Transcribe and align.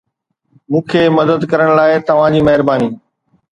مون 0.71 0.81
کي 0.91 1.01
مدد 1.17 1.41
ڪرڻ 1.51 1.69
لاء 1.79 2.01
توهان 2.09 2.35
جي 2.39 2.43
مهرباني 2.51 2.91